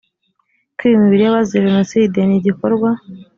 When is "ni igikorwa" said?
2.23-2.89